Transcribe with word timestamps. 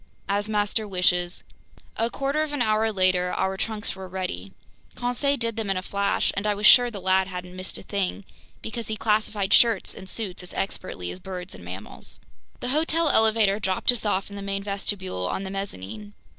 "As 0.27 0.49
master 0.49 0.87
wishes." 0.87 1.43
A 1.95 2.09
quarter 2.09 2.41
of 2.41 2.53
an 2.53 2.61
hour 2.63 2.91
later, 2.91 3.31
our 3.33 3.55
trunks 3.55 3.95
were 3.95 4.07
ready. 4.07 4.51
Conseil 4.95 5.37
did 5.37 5.57
them 5.57 5.69
in 5.69 5.77
a 5.77 5.83
flash, 5.83 6.31
and 6.35 6.47
I 6.47 6.55
was 6.55 6.65
sure 6.65 6.89
the 6.89 6.99
lad 6.99 7.27
hadn't 7.27 7.55
missed 7.55 7.77
a 7.77 7.83
thing, 7.83 8.25
because 8.63 8.87
he 8.87 8.95
classified 8.97 9.53
shirts 9.53 9.93
and 9.93 10.09
suits 10.09 10.41
as 10.41 10.55
expertly 10.55 11.11
as 11.11 11.19
birds 11.19 11.53
and 11.53 11.63
mammals. 11.63 12.19
The 12.61 12.69
hotel 12.69 13.09
elevator 13.09 13.59
dropped 13.59 13.91
us 13.91 14.03
off 14.03 14.31
in 14.31 14.35
the 14.35 14.41
main 14.41 14.63
vestibule 14.63 15.27
on 15.27 15.43
the 15.43 15.51
mezzanine. 15.51 16.15